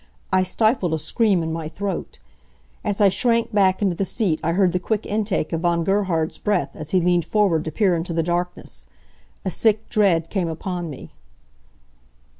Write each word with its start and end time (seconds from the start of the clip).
I 0.33 0.41
stifled 0.41 0.95
a 0.95 0.97
scream 0.97 1.43
in 1.43 1.53
my 1.53 1.69
throat. 1.69 2.17
As 2.83 2.99
I 2.99 3.09
shrank 3.09 3.53
back 3.53 3.83
into 3.83 3.93
the 3.93 4.03
seat 4.03 4.39
I 4.43 4.53
heard 4.53 4.71
the 4.71 4.79
quick 4.79 5.05
intake 5.05 5.53
of 5.53 5.61
Von 5.61 5.83
Gerhard's 5.83 6.39
breath 6.39 6.71
as 6.75 6.89
he 6.89 6.99
leaned 6.99 7.25
forward 7.25 7.63
to 7.65 7.71
peer 7.71 7.95
into 7.95 8.11
the 8.11 8.23
darkness. 8.23 8.87
A 9.45 9.51
sick 9.51 9.89
dread 9.89 10.31
came 10.31 10.47
upon 10.49 10.89
me. 10.89 11.11